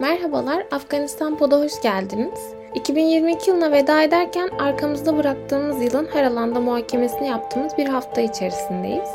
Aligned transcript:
Merhabalar, 0.00 0.66
Afganistan 0.70 1.38
Pod'a 1.38 1.60
hoş 1.60 1.80
geldiniz. 1.82 2.40
2022 2.74 3.50
yılına 3.50 3.72
veda 3.72 4.02
ederken 4.02 4.48
arkamızda 4.58 5.16
bıraktığımız 5.16 5.82
yılın 5.82 6.08
her 6.12 6.24
alanda 6.24 6.60
muhakemesini 6.60 7.28
yaptığımız 7.28 7.72
bir 7.78 7.86
hafta 7.86 8.20
içerisindeyiz. 8.20 9.10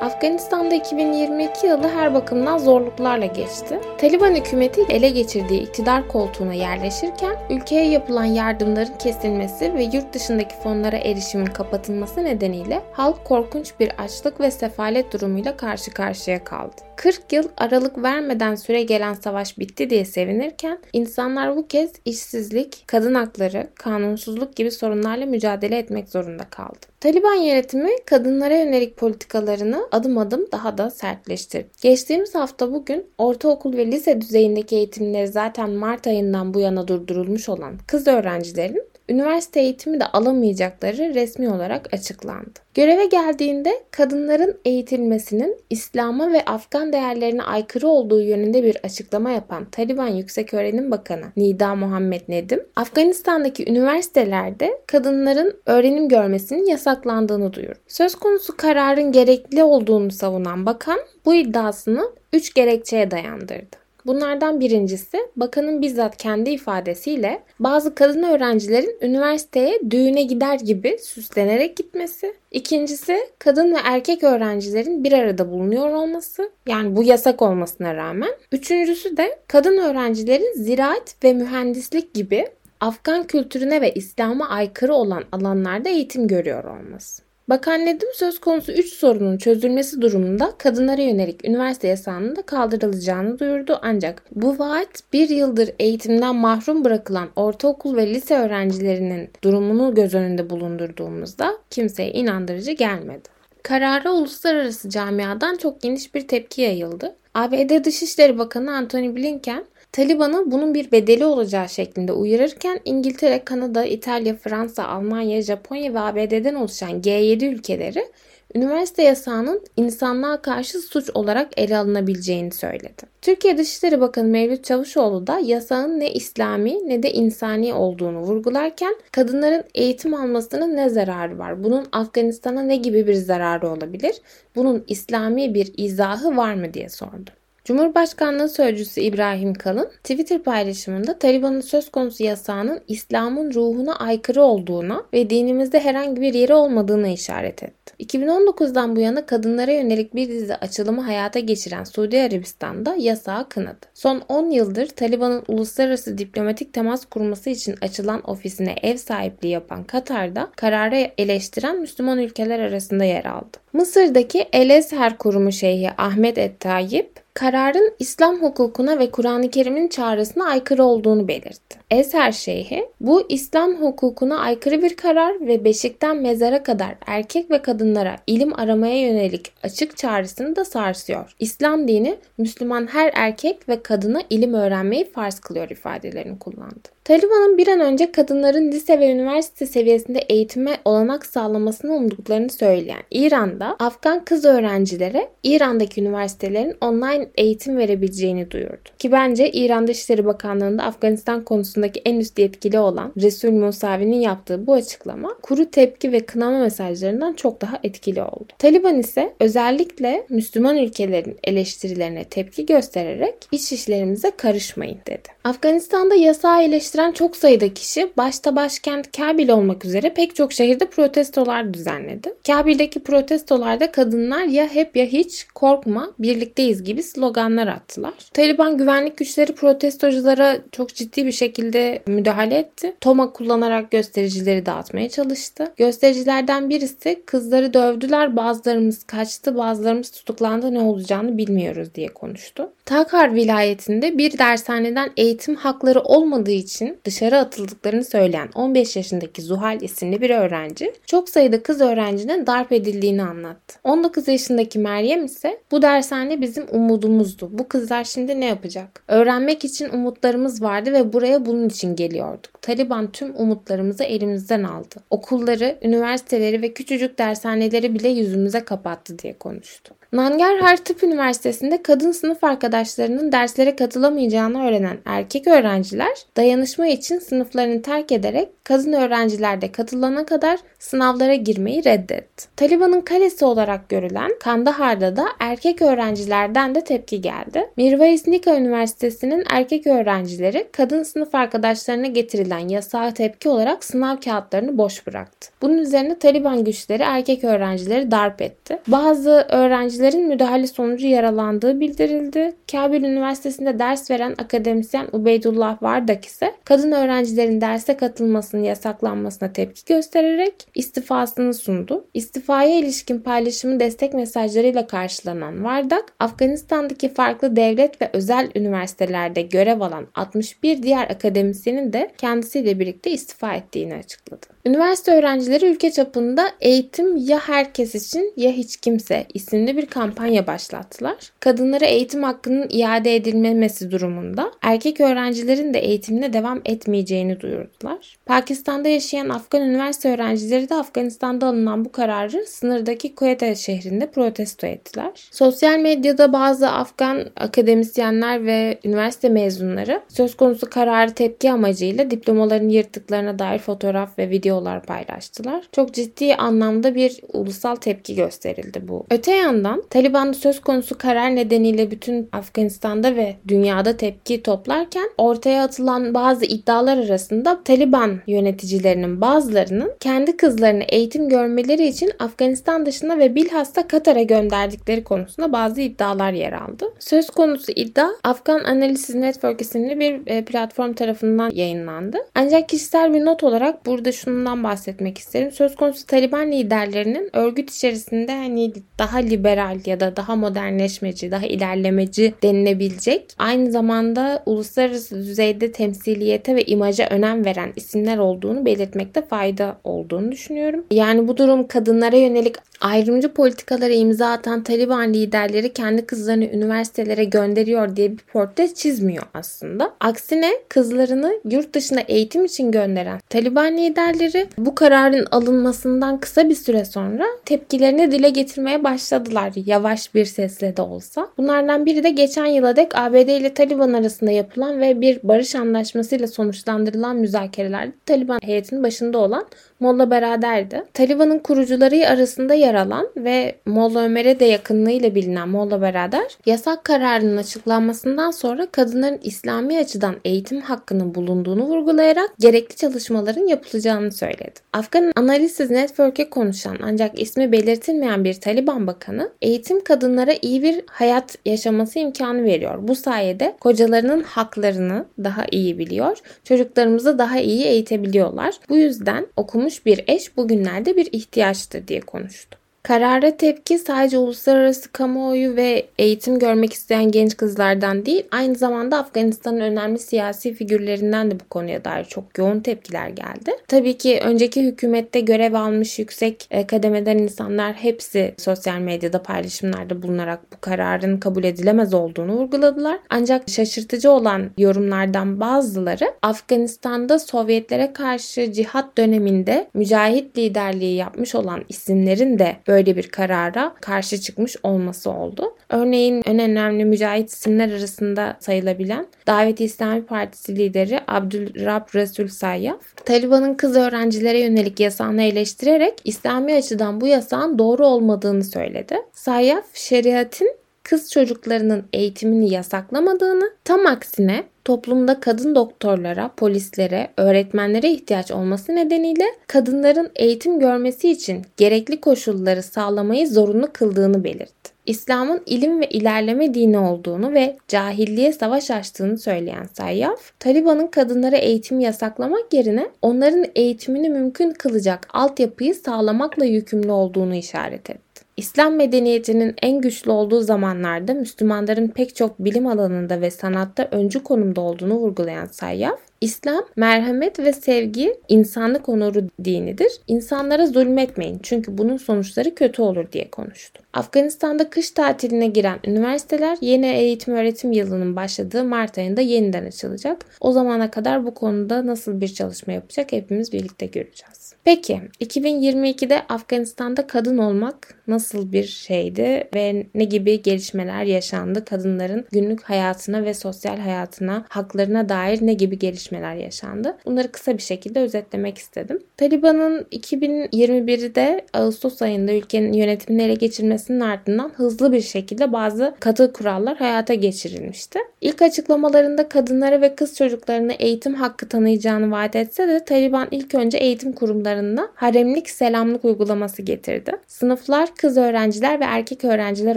Afganistan'da 0.00 0.74
2022 0.74 1.66
yılı 1.66 1.88
her 1.88 2.14
bakımdan 2.14 2.58
zorluklarla 2.58 3.26
geçti. 3.26 3.80
Taliban 3.98 4.34
hükümeti 4.34 4.82
ele 4.88 5.10
geçirdiği 5.10 5.60
iktidar 5.60 6.08
koltuğuna 6.08 6.54
yerleşirken 6.54 7.36
ülkeye 7.50 7.88
yapılan 7.88 8.24
yardımların 8.24 8.98
kesilmesi 8.98 9.74
ve 9.74 9.82
yurt 9.82 10.12
dışındaki 10.12 10.54
fonlara 10.54 10.96
erişimin 10.96 11.46
kapatılması 11.46 12.24
nedeniyle 12.24 12.82
halk 12.92 13.24
korkunç 13.24 13.80
bir 13.80 13.92
açlık 13.98 14.40
ve 14.40 14.50
sefalet 14.50 15.12
durumuyla 15.12 15.56
karşı 15.56 15.90
karşıya 15.90 16.44
kaldı. 16.44 16.85
40 16.96 17.32
yıl 17.32 17.48
aralık 17.56 18.02
vermeden 18.02 18.54
süre 18.54 18.82
gelen 18.82 19.14
savaş 19.14 19.58
bitti 19.58 19.90
diye 19.90 20.04
sevinirken 20.04 20.78
insanlar 20.92 21.56
bu 21.56 21.68
kez 21.68 21.90
işsizlik, 22.04 22.84
kadın 22.86 23.14
hakları, 23.14 23.66
kanunsuzluk 23.74 24.56
gibi 24.56 24.70
sorunlarla 24.70 25.26
mücadele 25.26 25.78
etmek 25.78 26.08
zorunda 26.08 26.44
kaldı. 26.44 26.86
Taliban 27.00 27.34
yönetimi 27.34 27.90
kadınlara 28.06 28.56
yönelik 28.56 28.96
politikalarını 28.96 29.88
adım 29.92 30.18
adım 30.18 30.46
daha 30.52 30.78
da 30.78 30.90
sertleştirdi. 30.90 31.68
Geçtiğimiz 31.82 32.34
hafta 32.34 32.72
bugün 32.72 33.06
ortaokul 33.18 33.76
ve 33.76 33.86
lise 33.86 34.20
düzeyindeki 34.20 34.76
eğitimleri 34.76 35.28
zaten 35.28 35.70
Mart 35.70 36.06
ayından 36.06 36.54
bu 36.54 36.60
yana 36.60 36.88
durdurulmuş 36.88 37.48
olan 37.48 37.78
kız 37.86 38.06
öğrencilerin 38.06 38.82
üniversite 39.08 39.60
eğitimi 39.60 40.00
de 40.00 40.06
alamayacakları 40.06 41.14
resmi 41.14 41.48
olarak 41.48 41.94
açıklandı. 41.94 42.60
Göreve 42.74 43.06
geldiğinde 43.06 43.84
kadınların 43.90 44.58
eğitilmesinin 44.64 45.56
İslam'a 45.70 46.32
ve 46.32 46.44
Afgan 46.44 46.92
değerlerine 46.92 47.42
aykırı 47.42 47.88
olduğu 47.88 48.22
yönünde 48.22 48.62
bir 48.62 48.76
açıklama 48.82 49.30
yapan 49.30 49.64
Taliban 49.64 50.08
Yükseköğrenim 50.08 50.90
Bakanı 50.90 51.24
Nida 51.36 51.74
Muhammed 51.74 52.20
Nedim, 52.28 52.66
Afganistan'daki 52.76 53.70
üniversitelerde 53.70 54.80
kadınların 54.86 55.56
öğrenim 55.66 56.08
görmesinin 56.08 56.66
yasaklandığını 56.66 57.52
duyurdu. 57.52 57.78
Söz 57.88 58.14
konusu 58.14 58.56
kararın 58.56 59.12
gerekli 59.12 59.64
olduğunu 59.64 60.10
savunan 60.10 60.66
bakan 60.66 60.98
bu 61.24 61.34
iddiasını 61.34 62.10
3 62.32 62.54
gerekçeye 62.54 63.10
dayandırdı. 63.10 63.85
Bunlardan 64.06 64.60
birincisi 64.60 65.18
bakanın 65.36 65.82
bizzat 65.82 66.16
kendi 66.16 66.50
ifadesiyle 66.50 67.42
bazı 67.58 67.94
kadın 67.94 68.22
öğrencilerin 68.22 68.98
üniversiteye 69.00 69.80
düğüne 69.90 70.22
gider 70.22 70.58
gibi 70.58 70.98
süslenerek 70.98 71.76
gitmesi. 71.76 72.34
İkincisi 72.50 73.18
kadın 73.38 73.74
ve 73.74 73.78
erkek 73.84 74.24
öğrencilerin 74.24 75.04
bir 75.04 75.12
arada 75.12 75.50
bulunuyor 75.50 75.90
olması. 75.90 76.50
Yani 76.66 76.96
bu 76.96 77.02
yasak 77.02 77.42
olmasına 77.42 77.94
rağmen. 77.94 78.30
Üçüncüsü 78.52 79.16
de 79.16 79.38
kadın 79.48 79.78
öğrencilerin 79.78 80.52
ziraat 80.54 81.24
ve 81.24 81.32
mühendislik 81.32 82.14
gibi 82.14 82.48
Afgan 82.80 83.26
kültürüne 83.26 83.80
ve 83.80 83.94
İslam'a 83.94 84.48
aykırı 84.48 84.94
olan 84.94 85.24
alanlarda 85.32 85.88
eğitim 85.88 86.28
görüyor 86.28 86.64
olması. 86.64 87.25
Bakan 87.48 87.86
Nedim 87.86 88.08
söz 88.14 88.38
konusu 88.40 88.72
3 88.72 88.92
sorunun 88.92 89.38
çözülmesi 89.38 90.02
durumunda 90.02 90.52
kadınlara 90.58 91.02
yönelik 91.02 91.48
üniversite 91.48 91.88
yasağının 91.88 92.36
da 92.36 92.42
kaldırılacağını 92.42 93.38
duyurdu 93.38 93.78
ancak 93.82 94.22
bu 94.32 94.58
vaat 94.58 95.02
bir 95.12 95.28
yıldır 95.28 95.70
eğitimden 95.78 96.36
mahrum 96.36 96.84
bırakılan 96.84 97.28
ortaokul 97.36 97.96
ve 97.96 98.14
lise 98.14 98.38
öğrencilerinin 98.38 99.30
durumunu 99.44 99.94
göz 99.94 100.14
önünde 100.14 100.50
bulundurduğumuzda 100.50 101.58
kimseye 101.70 102.12
inandırıcı 102.12 102.72
gelmedi. 102.72 103.28
Karara 103.62 104.12
uluslararası 104.12 104.90
camiadan 104.90 105.56
çok 105.56 105.80
geniş 105.80 106.14
bir 106.14 106.28
tepki 106.28 106.62
yayıldı. 106.62 107.16
ABD 107.34 107.84
Dışişleri 107.84 108.38
Bakanı 108.38 108.76
Antony 108.76 109.16
Blinken 109.16 109.64
Taliban'ı 109.96 110.50
bunun 110.50 110.74
bir 110.74 110.92
bedeli 110.92 111.24
olacağı 111.24 111.68
şeklinde 111.68 112.12
uyarırken 112.12 112.80
İngiltere, 112.84 113.44
Kanada, 113.44 113.84
İtalya, 113.84 114.36
Fransa, 114.36 114.84
Almanya, 114.84 115.42
Japonya 115.42 115.94
ve 115.94 116.00
ABD'den 116.00 116.54
oluşan 116.54 117.00
G7 117.00 117.46
ülkeleri 117.46 118.08
üniversite 118.54 119.02
yasağının 119.02 119.64
insanlığa 119.76 120.42
karşı 120.42 120.78
suç 120.78 121.10
olarak 121.14 121.48
ele 121.56 121.76
alınabileceğini 121.76 122.52
söyledi. 122.52 123.02
Türkiye 123.22 123.58
Dışişleri 123.58 124.00
Bakanı 124.00 124.28
Mevlüt 124.28 124.64
Çavuşoğlu 124.64 125.26
da 125.26 125.38
yasağın 125.38 126.00
ne 126.00 126.12
İslami 126.12 126.88
ne 126.88 127.02
de 127.02 127.12
insani 127.12 127.74
olduğunu 127.74 128.18
vurgularken 128.18 128.94
kadınların 129.12 129.64
eğitim 129.74 130.14
almasının 130.14 130.76
ne 130.76 130.88
zararı 130.88 131.38
var? 131.38 131.64
Bunun 131.64 131.86
Afganistan'a 131.92 132.62
ne 132.62 132.76
gibi 132.76 133.06
bir 133.06 133.14
zararı 133.14 133.68
olabilir? 133.68 134.16
Bunun 134.56 134.84
İslami 134.88 135.54
bir 135.54 135.72
izahı 135.76 136.36
var 136.36 136.54
mı 136.54 136.74
diye 136.74 136.88
sordu. 136.88 137.30
Cumhurbaşkanlığı 137.66 138.48
Sözcüsü 138.48 139.00
İbrahim 139.00 139.54
Kalın 139.54 139.90
Twitter 140.04 140.42
paylaşımında 140.42 141.18
Taliban'ın 141.18 141.60
söz 141.60 141.90
konusu 141.90 142.24
yasağının 142.24 142.80
İslam'ın 142.88 143.54
ruhuna 143.54 143.98
aykırı 143.98 144.42
olduğuna 144.42 145.04
ve 145.12 145.30
dinimizde 145.30 145.80
herhangi 145.80 146.20
bir 146.20 146.34
yeri 146.34 146.54
olmadığına 146.54 147.08
işaret 147.08 147.62
etti. 147.62 147.75
2019'dan 148.00 148.96
bu 148.96 149.00
yana 149.00 149.26
kadınlara 149.26 149.72
yönelik 149.72 150.14
bir 150.14 150.28
dizi 150.28 150.54
açılımı 150.54 151.02
hayata 151.02 151.38
geçiren 151.38 151.84
Suudi 151.84 152.20
Arabistan'da 152.20 152.94
yasağı 152.98 153.48
kınadı. 153.48 153.86
Son 153.94 154.22
10 154.28 154.50
yıldır 154.50 154.86
Taliban'ın 154.86 155.42
uluslararası 155.48 156.18
diplomatik 156.18 156.72
temas 156.72 157.06
kurması 157.06 157.50
için 157.50 157.74
açılan 157.80 158.30
ofisine 158.30 158.74
ev 158.82 158.96
sahipliği 158.96 159.48
yapan 159.48 159.84
Katar'da 159.84 160.50
kararı 160.56 161.10
eleştiren 161.18 161.80
Müslüman 161.80 162.18
ülkeler 162.18 162.58
arasında 162.58 163.04
yer 163.04 163.24
aldı. 163.24 163.58
Mısır'daki 163.72 164.48
El 164.52 164.70
Ezher 164.70 165.18
Kurumu 165.18 165.52
Şeyhi 165.52 165.90
Ahmet 165.98 166.38
Et 166.38 166.60
Tayyip 166.60 167.26
kararın 167.34 167.94
İslam 167.98 168.42
hukukuna 168.42 168.98
ve 168.98 169.10
Kur'an-ı 169.10 169.50
Kerim'in 169.50 169.88
çağrısına 169.88 170.48
aykırı 170.48 170.84
olduğunu 170.84 171.28
belirtti. 171.28 171.78
Eser 171.90 172.32
Şeyhi, 172.32 172.88
bu 173.00 173.26
İslam 173.28 173.74
hukukuna 173.74 174.38
aykırı 174.38 174.82
bir 174.82 174.96
karar 174.96 175.46
ve 175.46 175.64
beşikten 175.64 176.16
mezara 176.16 176.62
kadar 176.62 176.94
erkek 177.06 177.50
ve 177.50 177.62
kadınlara 177.76 178.16
ilim 178.26 178.60
aramaya 178.60 179.00
yönelik 179.00 179.52
açık 179.62 179.96
çağrısını 179.96 180.56
da 180.56 180.64
sarsıyor. 180.64 181.34
İslam 181.38 181.88
dini 181.88 182.18
Müslüman 182.38 182.86
her 182.86 183.12
erkek 183.14 183.68
ve 183.68 183.82
kadına 183.82 184.22
ilim 184.30 184.54
öğrenmeyi 184.54 185.12
farz 185.12 185.40
kılıyor 185.40 185.70
ifadelerini 185.70 186.38
kullandı. 186.38 186.95
Taliban'ın 187.06 187.58
bir 187.58 187.68
an 187.68 187.80
önce 187.80 188.12
kadınların 188.12 188.72
lise 188.72 189.00
ve 189.00 189.12
üniversite 189.12 189.66
seviyesinde 189.66 190.18
eğitime 190.18 190.76
olanak 190.84 191.26
sağlamasını 191.26 191.94
umduklarını 191.94 192.50
söyleyen 192.50 193.02
İran'da 193.10 193.76
Afgan 193.78 194.24
kız 194.24 194.44
öğrencilere 194.44 195.28
İran'daki 195.42 196.00
üniversitelerin 196.00 196.74
online 196.80 197.28
eğitim 197.36 197.76
verebileceğini 197.76 198.50
duyurdu. 198.50 198.88
Ki 198.98 199.12
bence 199.12 199.50
İran 199.50 199.86
Dışişleri 199.86 200.24
Bakanlığı'nda 200.24 200.82
Afganistan 200.82 201.44
konusundaki 201.44 202.02
en 202.04 202.20
üst 202.20 202.38
yetkili 202.38 202.78
olan 202.78 203.12
Resul 203.20 203.50
Musavi'nin 203.50 204.20
yaptığı 204.20 204.66
bu 204.66 204.72
açıklama 204.72 205.34
kuru 205.42 205.70
tepki 205.70 206.12
ve 206.12 206.20
kınama 206.20 206.58
mesajlarından 206.58 207.32
çok 207.32 207.60
daha 207.60 207.78
etkili 207.82 208.22
oldu. 208.22 208.46
Taliban 208.58 208.98
ise 208.98 209.32
özellikle 209.40 210.26
Müslüman 210.28 210.76
ülkelerin 210.76 211.38
eleştirilerine 211.44 212.24
tepki 212.24 212.66
göstererek 212.66 213.34
iç 213.52 213.72
işlerimize 213.72 214.30
karışmayın 214.30 214.98
dedi. 215.06 215.28
Afganistan'da 215.44 216.14
yasağı 216.14 216.62
eleştiren 216.96 217.12
çok 217.12 217.36
sayıda 217.36 217.74
kişi 217.74 218.12
başta 218.16 218.56
başkent 218.56 219.16
Kabil 219.16 219.48
olmak 219.48 219.84
üzere 219.84 220.14
pek 220.14 220.34
çok 220.36 220.52
şehirde 220.52 220.86
protestolar 220.86 221.74
düzenledi. 221.74 222.34
Kabil'deki 222.46 223.00
protestolarda 223.00 223.92
kadınlar 223.92 224.44
ya 224.44 224.68
hep 224.68 224.96
ya 224.96 225.04
hiç 225.04 225.44
korkma 225.54 226.10
birlikteyiz 226.18 226.84
gibi 226.84 227.02
sloganlar 227.02 227.66
attılar. 227.66 228.14
Taliban 228.34 228.78
güvenlik 228.78 229.16
güçleri 229.16 229.54
protestoculara 229.54 230.58
çok 230.72 230.94
ciddi 230.94 231.26
bir 231.26 231.32
şekilde 231.32 232.02
müdahale 232.06 232.58
etti. 232.58 232.96
Toma 233.00 233.32
kullanarak 233.32 233.90
göstericileri 233.90 234.66
dağıtmaya 234.66 235.08
çalıştı. 235.08 235.72
Göstericilerden 235.76 236.70
birisi 236.70 237.22
kızları 237.26 237.74
dövdüler 237.74 238.36
bazılarımız 238.36 239.04
kaçtı 239.04 239.56
bazılarımız 239.56 240.10
tutuklandı 240.10 240.74
ne 240.74 240.80
olacağını 240.80 241.38
bilmiyoruz 241.38 241.94
diye 241.94 242.08
konuştu. 242.08 242.70
Takar 242.84 243.34
vilayetinde 243.34 244.18
bir 244.18 244.38
dershaneden 244.38 245.10
eğitim 245.16 245.54
hakları 245.54 246.00
olmadığı 246.00 246.50
için 246.50 246.85
dışarı 247.04 247.38
atıldıklarını 247.38 248.04
söyleyen 248.04 248.48
15 248.54 248.96
yaşındaki 248.96 249.42
Zuhal 249.42 249.82
isimli 249.82 250.20
bir 250.20 250.30
öğrenci 250.30 250.92
çok 251.06 251.28
sayıda 251.28 251.62
kız 251.62 251.80
öğrencinin 251.80 252.46
darp 252.46 252.72
edildiğini 252.72 253.22
anlattı. 253.22 253.78
19 253.84 254.28
yaşındaki 254.28 254.78
Meryem 254.78 255.24
ise 255.24 255.60
bu 255.70 255.82
dershane 255.82 256.40
bizim 256.40 256.66
umudumuzdu. 256.70 257.48
Bu 257.52 257.68
kızlar 257.68 258.04
şimdi 258.04 258.40
ne 258.40 258.46
yapacak? 258.46 259.02
Öğrenmek 259.08 259.64
için 259.64 259.88
umutlarımız 259.88 260.62
vardı 260.62 260.92
ve 260.92 261.12
buraya 261.12 261.46
bunun 261.46 261.68
için 261.68 261.96
geliyorduk. 261.96 262.55
Taliban 262.66 263.12
tüm 263.12 263.32
umutlarımızı 263.36 264.04
elimizden 264.04 264.62
aldı. 264.62 264.94
Okulları, 265.10 265.78
üniversiteleri 265.82 266.62
ve 266.62 266.72
küçücük 266.72 267.18
dershaneleri 267.18 267.94
bile 267.94 268.08
yüzümüze 268.08 268.60
kapattı 268.60 269.18
diye 269.18 269.38
konuştu. 269.38 269.94
Nangarhar 270.12 270.76
Tıp 270.76 271.02
Üniversitesi'nde 271.02 271.82
kadın 271.82 272.12
sınıf 272.12 272.44
arkadaşlarının 272.44 273.32
derslere 273.32 273.76
katılamayacağını 273.76 274.66
öğrenen 274.66 274.98
erkek 275.04 275.46
öğrenciler 275.46 276.16
dayanışma 276.36 276.86
için 276.86 277.18
sınıflarını 277.18 277.82
terk 277.82 278.12
ederek 278.12 278.48
kadın 278.64 278.92
öğrenciler 278.92 279.60
de 279.60 279.72
katılana 279.72 280.26
kadar 280.26 280.58
sınavlara 280.78 281.34
girmeyi 281.34 281.84
reddetti. 281.84 282.46
Taliban'ın 282.56 283.00
kalesi 283.00 283.44
olarak 283.44 283.88
görülen 283.88 284.30
Kandahar'da 284.40 285.16
da 285.16 285.26
erkek 285.40 285.82
öğrencilerden 285.82 286.74
de 286.74 286.84
tepki 286.84 287.20
geldi. 287.20 287.70
Mirvais 287.76 288.26
Nika 288.26 288.56
Üniversitesi'nin 288.56 289.44
erkek 289.50 289.86
öğrencileri 289.86 290.68
kadın 290.72 291.02
sınıf 291.02 291.34
arkadaşlarına 291.34 292.06
getirilen 292.06 292.55
yasağa 292.58 293.10
tepki 293.10 293.48
olarak 293.48 293.84
sınav 293.84 294.16
kağıtlarını 294.16 294.78
boş 294.78 295.06
bıraktı. 295.06 295.50
Bunun 295.62 295.78
üzerine 295.78 296.18
Taliban 296.18 296.64
güçleri 296.64 297.02
erkek 297.02 297.44
öğrencileri 297.44 298.10
darp 298.10 298.42
etti. 298.42 298.78
Bazı 298.88 299.46
öğrencilerin 299.48 300.28
müdahale 300.28 300.66
sonucu 300.66 301.06
yaralandığı 301.06 301.80
bildirildi. 301.80 302.52
Kabil 302.72 303.02
Üniversitesi'nde 303.02 303.78
ders 303.78 304.10
veren 304.10 304.34
akademisyen 304.38 305.08
Ubeydullah 305.12 305.82
Vardak 305.82 306.24
ise 306.24 306.52
kadın 306.64 306.92
öğrencilerin 306.92 307.60
derse 307.60 307.96
katılmasının 307.96 308.62
yasaklanmasına 308.62 309.52
tepki 309.52 309.84
göstererek 309.84 310.54
istifasını 310.74 311.54
sundu. 311.54 312.04
İstifaya 312.14 312.78
ilişkin 312.78 313.18
paylaşımı 313.18 313.80
destek 313.80 314.14
mesajlarıyla 314.14 314.86
karşılanan 314.86 315.64
Vardak, 315.64 316.04
Afganistan'daki 316.20 317.14
farklı 317.14 317.56
devlet 317.56 318.02
ve 318.02 318.10
özel 318.12 318.50
üniversitelerde 318.54 319.42
görev 319.42 319.80
alan 319.80 320.06
61 320.14 320.82
diğer 320.82 321.10
akademisyenin 321.10 321.92
de 321.92 322.12
kendisiyle 322.46 322.78
birlikte 322.80 323.10
istifa 323.10 323.54
ettiğini 323.54 323.94
açıkladı. 323.94 324.46
Üniversite 324.66 325.12
öğrencileri 325.12 325.66
ülke 325.66 325.90
çapında 325.90 326.50
eğitim 326.60 327.16
ya 327.16 327.38
herkes 327.38 327.94
için 327.94 328.32
ya 328.36 328.50
hiç 328.50 328.76
kimse 328.76 329.26
isimli 329.34 329.76
bir 329.76 329.86
kampanya 329.86 330.46
başlattılar. 330.46 331.16
Kadınlara 331.40 331.84
eğitim 331.84 332.22
hakkının 332.22 332.66
iade 332.70 333.16
edilmemesi 333.16 333.90
durumunda 333.90 334.52
erkek 334.62 335.00
öğrencilerin 335.00 335.74
de 335.74 335.78
eğitimine 335.78 336.32
devam 336.32 336.60
etmeyeceğini 336.64 337.40
duyurdular. 337.40 338.16
Pakistan'da 338.26 338.88
yaşayan 338.88 339.28
Afgan 339.28 339.62
üniversite 339.62 340.14
öğrencileri 340.14 340.68
de 340.68 340.74
Afganistan'da 340.74 341.46
alınan 341.46 341.84
bu 341.84 341.92
kararı 341.92 342.46
sınırdaki 342.46 343.14
Quetta 343.14 343.54
şehrinde 343.54 344.10
protesto 344.10 344.66
ettiler. 344.66 345.10
Sosyal 345.30 345.78
medyada 345.78 346.32
bazı 346.32 346.68
Afgan 346.68 347.24
akademisyenler 347.36 348.46
ve 348.46 348.78
üniversite 348.84 349.28
mezunları 349.28 350.00
söz 350.08 350.36
konusu 350.36 350.70
kararı 350.70 351.14
tepki 351.14 351.52
amacıyla 351.52 352.10
diplomaların 352.10 352.68
yırttıklarına 352.68 353.38
dair 353.38 353.58
fotoğraf 353.58 354.18
ve 354.18 354.30
video 354.30 354.55
videolar 354.56 354.82
paylaştılar. 354.82 355.64
Çok 355.72 355.94
ciddi 355.94 356.34
anlamda 356.34 356.94
bir 356.94 357.20
ulusal 357.32 357.76
tepki 357.76 358.14
gösterildi 358.14 358.88
bu. 358.88 359.06
Öte 359.10 359.32
yandan 359.32 359.82
Taliban 359.90 360.32
söz 360.32 360.60
konusu 360.60 360.98
karar 360.98 361.36
nedeniyle 361.36 361.90
bütün 361.90 362.28
Afganistan'da 362.32 363.16
ve 363.16 363.36
dünyada 363.48 363.96
tepki 363.96 364.42
toplarken 364.42 365.10
ortaya 365.18 365.64
atılan 365.64 366.14
bazı 366.14 366.44
iddialar 366.44 366.98
arasında 366.98 367.62
Taliban 367.64 368.20
yöneticilerinin 368.26 369.20
bazılarının 369.20 369.92
kendi 370.00 370.36
kızlarını 370.36 370.84
eğitim 370.88 371.28
görmeleri 371.28 371.86
için 371.86 372.10
Afganistan 372.18 372.86
dışına 372.86 373.18
ve 373.18 373.34
bilhassa 373.34 373.88
Katar'a 373.88 374.22
gönderdikleri 374.22 375.04
konusunda 375.04 375.52
bazı 375.52 375.80
iddialar 375.80 376.32
yer 376.32 376.52
aldı. 376.52 376.84
Söz 376.98 377.30
konusu 377.30 377.72
iddia 377.72 378.08
Afgan 378.24 378.64
Analysis 378.64 379.14
Network 379.14 379.60
isimli 379.60 380.00
bir 380.00 380.20
e, 380.26 380.44
platform 380.44 380.92
tarafından 380.92 381.50
yayınlandı. 381.50 382.18
Ancak 382.34 382.68
kişisel 382.68 383.14
bir 383.14 383.24
not 383.24 383.42
olarak 383.42 383.86
burada 383.86 384.12
şunu 384.12 384.44
şundan 384.46 384.64
bahsetmek 384.64 385.18
isterim. 385.18 385.52
Söz 385.52 385.76
konusu 385.76 386.06
Taliban 386.06 386.52
liderlerinin 386.52 387.30
örgüt 387.32 387.70
içerisinde 387.70 388.32
hani 388.32 388.72
daha 388.98 389.18
liberal 389.18 389.78
ya 389.86 390.00
da 390.00 390.16
daha 390.16 390.36
modernleşmeci, 390.36 391.30
daha 391.30 391.46
ilerlemeci 391.46 392.34
denilebilecek 392.42 393.34
aynı 393.38 393.70
zamanda 393.70 394.42
uluslararası 394.46 395.16
düzeyde 395.16 395.72
temsiliyete 395.72 396.56
ve 396.56 396.64
imaja 396.64 397.08
önem 397.10 397.44
veren 397.44 397.72
isimler 397.76 398.18
olduğunu 398.18 398.66
belirtmekte 398.66 399.22
fayda 399.22 399.78
olduğunu 399.84 400.32
düşünüyorum. 400.32 400.84
Yani 400.90 401.28
bu 401.28 401.36
durum 401.36 401.68
kadınlara 401.68 402.16
yönelik 402.16 402.56
ayrımcı 402.80 403.28
politikalara 403.28 403.92
imza 403.92 404.26
atan 404.26 404.62
Taliban 404.62 405.14
liderleri 405.14 405.72
kendi 405.72 406.06
kızlarını 406.06 406.44
üniversitelere 406.44 407.24
gönderiyor 407.24 407.96
diye 407.96 408.12
bir 408.12 408.22
portre 408.32 408.74
çizmiyor 408.74 409.24
aslında. 409.34 409.94
Aksine 410.00 410.52
kızlarını 410.68 411.40
yurt 411.50 411.74
dışına 411.74 412.00
eğitim 412.00 412.44
için 412.44 412.72
gönderen 412.72 413.20
Taliban 413.30 413.76
liderleri 413.76 414.35
bu 414.58 414.74
kararın 414.74 415.26
alınmasından 415.30 416.20
kısa 416.20 416.48
bir 416.48 416.54
süre 416.54 416.84
sonra 416.84 417.24
tepkilerini 417.44 418.12
dile 418.12 418.28
getirmeye 418.30 418.84
başladılar 418.84 419.52
yavaş 419.66 420.14
bir 420.14 420.24
sesle 420.24 420.76
de 420.76 420.82
olsa. 420.82 421.28
Bunlardan 421.38 421.86
biri 421.86 422.04
de 422.04 422.10
geçen 422.10 422.46
yıla 422.46 422.76
dek 422.76 422.98
ABD 422.98 423.28
ile 423.28 423.54
Taliban 423.54 423.92
arasında 423.92 424.30
yapılan 424.30 424.80
ve 424.80 425.00
bir 425.00 425.20
barış 425.22 425.54
anlaşmasıyla 425.54 426.26
sonuçlandırılan 426.26 427.16
müzakerelerde 427.16 427.92
Taliban 428.06 428.38
heyetinin 428.42 428.82
başında 428.82 429.18
olan 429.18 429.46
Molla 429.80 430.10
Berader'di. 430.10 430.82
Taliban'ın 430.94 431.38
kurucuları 431.38 432.08
arasında 432.08 432.54
yer 432.54 432.74
alan 432.74 433.08
ve 433.16 433.54
Molla 433.66 434.04
Ömer'e 434.04 434.40
de 434.40 434.44
yakınlığıyla 434.44 435.14
bilinen 435.14 435.48
Molla 435.48 435.80
Berader, 435.80 436.38
yasak 436.46 436.84
kararının 436.84 437.36
açıklanmasından 437.36 438.30
sonra 438.30 438.66
kadınların 438.66 439.20
İslami 439.22 439.78
açıdan 439.78 440.14
eğitim 440.24 440.60
hakkının 440.60 441.14
bulunduğunu 441.14 441.64
vurgulayarak 441.64 442.30
gerekli 442.38 442.76
çalışmaların 442.76 443.46
yapılacağını 443.46 444.12
söyledi. 444.16 444.60
Afgan 444.72 445.12
Analysis 445.16 445.70
Network'e 445.70 446.30
konuşan 446.30 446.78
ancak 446.82 447.20
ismi 447.20 447.52
belirtilmeyen 447.52 448.24
bir 448.24 448.34
Taliban 448.34 448.86
bakanı, 448.86 449.32
eğitim 449.42 449.84
kadınlara 449.84 450.32
iyi 450.42 450.62
bir 450.62 450.82
hayat 450.86 451.38
yaşaması 451.44 451.98
imkanı 451.98 452.44
veriyor. 452.44 452.78
Bu 452.88 452.94
sayede 452.94 453.56
kocalarının 453.60 454.22
haklarını 454.22 455.06
daha 455.24 455.44
iyi 455.50 455.78
biliyor, 455.78 456.18
çocuklarımızı 456.44 457.18
daha 457.18 457.40
iyi 457.40 457.64
eğitebiliyorlar. 457.64 458.54
Bu 458.68 458.76
yüzden 458.76 459.26
okumuş 459.36 459.86
bir 459.86 460.04
eş 460.06 460.36
bugünlerde 460.36 460.96
bir 460.96 461.08
ihtiyaçtır 461.12 461.88
diye 461.88 462.00
konuştu. 462.00 462.58
Karara 462.86 463.36
tepki 463.36 463.78
sadece 463.78 464.18
uluslararası 464.18 464.92
kamuoyu 464.92 465.56
ve 465.56 465.86
eğitim 465.98 466.38
görmek 466.38 466.72
isteyen 466.72 467.10
genç 467.10 467.36
kızlardan 467.36 468.06
değil, 468.06 468.26
aynı 468.30 468.54
zamanda 468.54 468.98
Afganistan'ın 468.98 469.60
önemli 469.60 469.98
siyasi 469.98 470.54
figürlerinden 470.54 471.30
de 471.30 471.40
bu 471.40 471.44
konuya 471.50 471.84
dair 471.84 472.04
çok 472.04 472.38
yoğun 472.38 472.60
tepkiler 472.60 473.08
geldi. 473.08 473.50
Tabii 473.68 473.98
ki 473.98 474.20
önceki 474.24 474.62
hükümette 474.62 475.20
görev 475.20 475.54
almış 475.54 475.98
yüksek 475.98 476.46
e, 476.50 476.66
kademeden 476.66 477.18
insanlar 477.18 477.72
hepsi 477.72 478.34
sosyal 478.38 478.78
medyada 478.78 479.22
paylaşımlarda 479.22 480.02
bulunarak 480.02 480.52
bu 480.52 480.56
kararın 480.60 481.16
kabul 481.16 481.44
edilemez 481.44 481.94
olduğunu 481.94 482.32
vurguladılar. 482.32 482.98
Ancak 483.10 483.50
şaşırtıcı 483.50 484.10
olan 484.10 484.50
yorumlardan 484.58 485.40
bazıları 485.40 486.12
Afganistan'da 486.22 487.18
Sovyetlere 487.18 487.92
karşı 487.92 488.52
cihat 488.52 488.98
döneminde 488.98 489.68
mücahit 489.74 490.38
liderliği 490.38 490.96
yapmış 490.96 491.34
olan 491.34 491.64
isimlerin 491.68 492.38
de 492.38 492.56
böyle 492.68 492.75
böyle 492.76 492.96
bir 492.96 493.08
karara 493.08 493.74
karşı 493.80 494.20
çıkmış 494.20 494.56
olması 494.62 495.10
oldu. 495.10 495.54
Örneğin 495.68 496.22
en 496.26 496.38
önemli 496.38 496.84
mücahit 496.84 497.30
isimler 497.30 497.68
arasında 497.68 498.36
sayılabilen 498.40 499.06
Davet 499.26 499.60
İslami 499.60 500.06
Partisi 500.06 500.56
lideri 500.56 501.00
Abdülrab 501.08 501.94
Resul 501.94 502.28
Sayyaf, 502.28 502.96
Taliban'ın 503.04 503.54
kız 503.54 503.76
öğrencilere 503.76 504.40
yönelik 504.40 504.80
yasağını 504.80 505.22
eleştirerek 505.22 505.94
İslami 506.04 506.54
açıdan 506.54 507.00
bu 507.00 507.06
yasağın 507.06 507.58
doğru 507.58 507.86
olmadığını 507.86 508.44
söyledi. 508.44 508.96
Sayyaf, 509.12 509.64
şeriatın 509.74 510.65
kız 510.86 511.10
çocuklarının 511.10 511.84
eğitimini 511.92 512.52
yasaklamadığını, 512.52 513.50
tam 513.64 513.86
aksine 513.86 514.44
toplumda 514.64 515.20
kadın 515.20 515.54
doktorlara, 515.54 516.30
polislere, 516.36 517.08
öğretmenlere 517.16 517.90
ihtiyaç 517.90 518.30
olması 518.30 518.76
nedeniyle 518.76 519.24
kadınların 519.46 520.10
eğitim 520.16 520.60
görmesi 520.60 521.10
için 521.10 521.42
gerekli 521.56 522.00
koşulları 522.00 522.62
sağlamayı 522.62 523.28
zorunlu 523.28 523.68
kıldığını 523.72 524.24
belirtti. 524.24 524.70
İslam'ın 524.86 525.42
ilim 525.46 525.80
ve 525.80 525.88
ilerleme 525.88 526.54
dini 526.54 526.78
olduğunu 526.78 527.32
ve 527.32 527.56
cahilliğe 527.68 528.32
savaş 528.32 528.70
açtığını 528.70 529.18
söyleyen 529.18 529.64
Sayyaf, 529.72 530.40
Taliban'ın 530.40 530.86
kadınlara 530.86 531.36
eğitim 531.36 531.80
yasaklamak 531.80 532.52
yerine 532.52 532.88
onların 533.02 533.46
eğitimini 533.54 534.10
mümkün 534.10 534.50
kılacak 534.50 535.08
altyapıyı 535.12 535.74
sağlamakla 535.74 536.44
yükümlü 536.44 536.90
olduğunu 536.90 537.34
işaret 537.34 537.90
etti. 537.90 538.05
İslam 538.36 538.74
medeniyetinin 538.76 539.54
en 539.62 539.80
güçlü 539.80 540.10
olduğu 540.10 540.40
zamanlarda 540.40 541.14
Müslümanların 541.14 541.88
pek 541.88 542.16
çok 542.16 542.38
bilim 542.38 542.66
alanında 542.66 543.20
ve 543.20 543.30
sanatta 543.30 543.88
öncü 543.90 544.22
konumda 544.22 544.60
olduğunu 544.60 544.94
vurgulayan 544.94 545.46
Sayyaf, 545.46 546.00
İslam 546.26 546.64
merhamet 546.76 547.38
ve 547.38 547.52
sevgi 547.52 548.20
insanlık 548.28 548.88
onuru 548.88 549.28
dinidir. 549.44 549.92
İnsanlara 550.06 550.66
zulmetmeyin 550.66 551.40
çünkü 551.42 551.78
bunun 551.78 551.96
sonuçları 551.96 552.54
kötü 552.54 552.82
olur 552.82 553.12
diye 553.12 553.30
konuştu. 553.30 553.82
Afganistan'da 553.92 554.70
kış 554.70 554.90
tatiline 554.90 555.46
giren 555.46 555.78
üniversiteler 555.86 556.58
yeni 556.60 556.86
eğitim 556.86 557.34
öğretim 557.34 557.72
yılının 557.72 558.16
başladığı 558.16 558.64
Mart 558.64 558.98
ayında 558.98 559.20
yeniden 559.20 559.66
açılacak. 559.66 560.24
O 560.40 560.52
zamana 560.52 560.90
kadar 560.90 561.26
bu 561.26 561.34
konuda 561.34 561.86
nasıl 561.86 562.20
bir 562.20 562.28
çalışma 562.28 562.72
yapacak 562.72 563.12
hepimiz 563.12 563.52
birlikte 563.52 563.86
göreceğiz. 563.86 564.46
Peki 564.66 565.00
2022'de 565.20 566.22
Afganistan'da 566.28 567.06
kadın 567.06 567.38
olmak 567.38 567.94
nasıl 568.06 568.52
bir 568.52 568.64
şeydi 568.64 569.48
ve 569.54 569.86
ne 569.94 570.04
gibi 570.04 570.42
gelişmeler 570.42 571.04
yaşandı? 571.04 571.64
Kadınların 571.64 572.26
günlük 572.32 572.62
hayatına 572.62 573.24
ve 573.24 573.34
sosyal 573.34 573.78
hayatına, 573.78 574.44
haklarına 574.48 575.08
dair 575.08 575.46
ne 575.46 575.54
gibi 575.54 575.78
gelişmeler 575.78 576.15
yaşandı? 576.34 576.96
Bunları 577.06 577.32
kısa 577.32 577.52
bir 577.52 577.62
şekilde 577.62 578.00
özetlemek 578.00 578.58
istedim. 578.58 579.02
Taliban'ın 579.16 579.86
2021'de 579.92 581.44
Ağustos 581.54 582.02
ayında 582.02 582.32
ülkenin 582.32 582.72
yönetimini 582.72 583.22
ele 583.22 583.34
geçirmesinin 583.34 584.00
ardından 584.00 584.52
hızlı 584.56 584.92
bir 584.92 585.00
şekilde 585.00 585.52
bazı 585.52 585.94
katı 586.00 586.32
kurallar 586.32 586.76
hayata 586.76 587.14
geçirilmişti. 587.14 587.98
İlk 588.20 588.42
açıklamalarında 588.42 589.28
kadınlara 589.28 589.80
ve 589.80 589.94
kız 589.94 590.16
çocuklarına 590.16 590.72
eğitim 590.72 591.14
hakkı 591.14 591.48
tanıyacağını 591.48 592.10
vaat 592.10 592.36
etse 592.36 592.68
de 592.68 592.84
Taliban 592.84 593.28
ilk 593.30 593.54
önce 593.54 593.78
eğitim 593.78 594.12
kurumlarında 594.12 594.88
haremlik 594.94 595.50
selamlık 595.50 596.04
uygulaması 596.04 596.62
getirdi. 596.62 597.12
Sınıflar 597.26 597.94
kız 597.94 598.16
öğrenciler 598.16 598.80
ve 598.80 598.84
erkek 598.84 599.24
öğrenciler 599.24 599.76